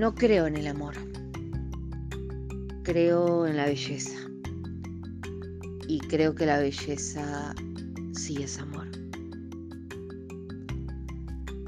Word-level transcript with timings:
No 0.00 0.14
creo 0.14 0.46
en 0.46 0.56
el 0.56 0.66
amor. 0.66 0.94
Creo 2.84 3.46
en 3.46 3.58
la 3.58 3.66
belleza. 3.66 4.18
Y 5.86 5.98
creo 5.98 6.34
que 6.34 6.46
la 6.46 6.58
belleza 6.58 7.54
sí 8.14 8.42
es 8.42 8.58
amor. 8.58 8.88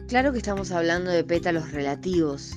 Claro 0.09 0.33
que 0.33 0.39
estamos 0.39 0.73
hablando 0.73 1.11
de 1.11 1.25
pétalos 1.25 1.73
relativos. 1.73 2.55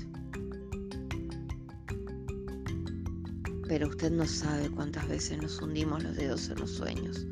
Pero 3.67 3.89
usted 3.89 4.11
no 4.11 4.25
sabe 4.25 4.69
cuántas 4.69 5.09
veces 5.09 5.41
nos 5.41 5.61
hundimos 5.61 6.01
los 6.01 6.15
dedos 6.15 6.49
en 6.51 6.59
los 6.61 6.71
sueños. 6.71 7.27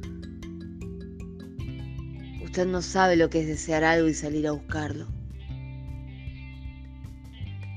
Usted 2.44 2.66
no 2.66 2.82
sabe 2.82 3.16
lo 3.16 3.30
que 3.30 3.39
es 3.39 3.47
desear 3.47 3.86
algo 3.86 4.10
y 4.10 4.14
salir 4.14 4.47
a 4.50 4.52
buscarlo. 4.52 5.22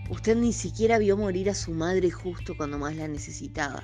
Usted 0.08 0.36
ni 0.36 0.52
siquiera 0.52 0.98
vio 0.98 1.16
morir 1.16 1.50
a 1.50 1.54
su 1.54 1.72
madre 1.72 2.10
justo 2.10 2.56
cuando 2.56 2.78
más 2.78 2.94
la 2.94 3.08
necesitaba. 3.08 3.82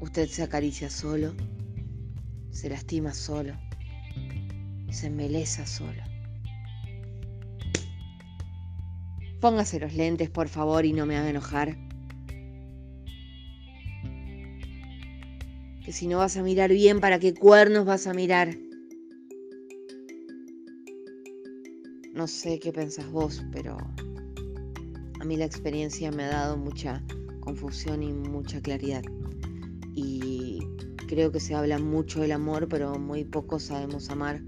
Usted 0.00 0.28
se 0.28 0.42
acaricia 0.42 0.90
solo, 0.90 1.34
se 2.50 2.68
lastima 2.68 3.14
solo, 3.14 3.54
se 4.90 5.06
embeleza 5.06 5.66
solo. 5.66 6.02
Póngase 9.40 9.80
los 9.80 9.94
lentes, 9.94 10.28
por 10.28 10.48
favor, 10.48 10.84
y 10.84 10.92
no 10.92 11.06
me 11.06 11.16
haga 11.16 11.30
enojar. 11.30 11.76
Que 15.84 15.92
si 15.92 16.06
no 16.06 16.18
vas 16.18 16.36
a 16.36 16.42
mirar 16.42 16.70
bien, 16.70 17.00
¿para 17.00 17.18
qué 17.18 17.32
cuernos 17.34 17.86
vas 17.86 18.06
a 18.06 18.14
mirar? 18.14 18.54
No 22.14 22.28
sé 22.28 22.60
qué 22.60 22.72
pensás 22.72 23.10
vos, 23.10 23.44
pero 23.50 23.76
a 25.18 25.24
mí 25.24 25.36
la 25.36 25.46
experiencia 25.46 26.12
me 26.12 26.22
ha 26.22 26.28
dado 26.28 26.56
mucha 26.56 27.02
confusión 27.40 28.04
y 28.04 28.12
mucha 28.12 28.60
claridad. 28.60 29.02
Y 29.96 30.60
creo 31.08 31.32
que 31.32 31.40
se 31.40 31.56
habla 31.56 31.80
mucho 31.80 32.20
del 32.20 32.30
amor, 32.30 32.68
pero 32.68 33.00
muy 33.00 33.24
poco 33.24 33.58
sabemos 33.58 34.10
amar. 34.10 34.40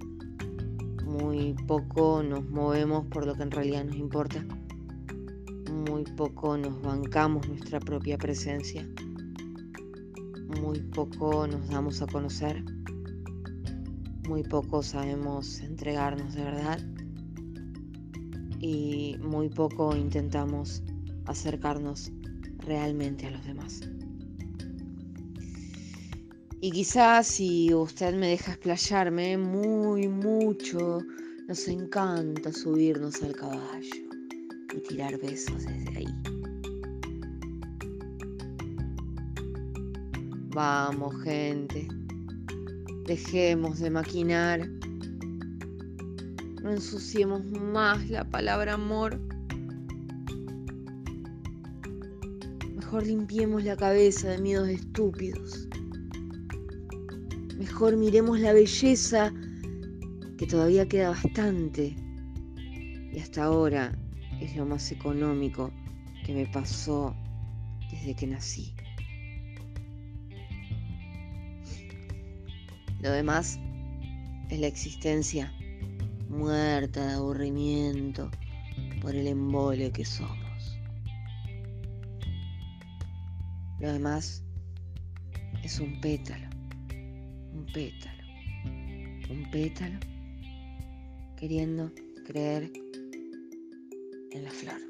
Muy 1.04 1.56
poco 1.66 2.22
nos 2.22 2.48
movemos 2.48 3.08
por 3.08 3.26
lo 3.26 3.34
que 3.34 3.42
en 3.42 3.50
realidad 3.50 3.84
nos 3.84 3.96
importa. 3.96 4.46
Muy 5.90 6.04
poco 6.04 6.56
nos 6.56 6.80
bancamos 6.82 7.48
nuestra 7.48 7.80
propia 7.80 8.16
presencia. 8.16 8.88
Muy 10.62 10.78
poco 10.82 11.48
nos 11.48 11.68
damos 11.68 12.00
a 12.00 12.06
conocer. 12.06 12.62
Muy 14.28 14.44
poco 14.44 14.84
sabemos 14.84 15.58
entregarnos 15.62 16.34
de 16.34 16.44
verdad 16.44 16.78
y 18.60 19.16
muy 19.20 19.48
poco 19.48 19.94
intentamos 19.96 20.82
acercarnos 21.26 22.10
realmente 22.58 23.26
a 23.26 23.30
los 23.30 23.44
demás. 23.44 23.80
Y 26.60 26.70
quizás 26.70 27.26
si 27.26 27.72
usted 27.74 28.14
me 28.14 28.28
deja 28.28 28.52
explayarme 28.52 29.36
muy 29.36 30.08
mucho, 30.08 31.00
nos 31.48 31.68
encanta 31.68 32.52
subirnos 32.52 33.22
al 33.22 33.36
caballo 33.36 34.06
y 34.74 34.80
tirar 34.80 35.18
besos 35.20 35.64
desde 35.64 35.98
ahí. 35.98 36.06
Vamos, 40.48 41.14
gente, 41.22 41.86
dejemos 43.04 43.78
de 43.78 43.90
maquinar 43.90 44.75
no 46.66 46.72
ensuciemos 46.72 47.44
más 47.44 48.10
la 48.10 48.24
palabra 48.24 48.74
amor. 48.74 49.20
Mejor 52.74 53.06
limpiemos 53.06 53.62
la 53.62 53.76
cabeza 53.76 54.30
de 54.30 54.38
miedos 54.38 54.68
estúpidos. 54.68 55.68
Mejor 57.56 57.96
miremos 57.96 58.40
la 58.40 58.52
belleza, 58.52 59.32
que 60.38 60.46
todavía 60.48 60.88
queda 60.88 61.10
bastante. 61.10 61.94
Y 63.12 63.20
hasta 63.20 63.44
ahora 63.44 63.96
es 64.40 64.56
lo 64.56 64.66
más 64.66 64.90
económico 64.90 65.70
que 66.24 66.34
me 66.34 66.46
pasó 66.46 67.14
desde 67.92 68.16
que 68.16 68.26
nací. 68.26 68.74
Lo 73.00 73.12
demás 73.12 73.56
es 74.50 74.58
la 74.58 74.66
existencia 74.66 75.52
muerta 76.28 77.06
de 77.06 77.12
aburrimiento 77.14 78.30
por 79.00 79.14
el 79.14 79.26
embole 79.26 79.90
que 79.92 80.04
somos. 80.04 80.78
Lo 83.80 83.92
demás 83.92 84.42
es 85.62 85.80
un 85.80 86.00
pétalo, 86.00 86.48
un 87.52 87.66
pétalo, 87.72 88.22
un 89.30 89.50
pétalo 89.50 89.98
queriendo 91.36 91.92
creer 92.24 92.72
en 94.32 94.44
la 94.44 94.50
flor. 94.50 94.80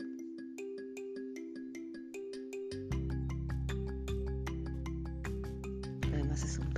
Lo 6.11 6.17
demás 6.17 6.45
es 6.45 6.59
un 6.59 6.73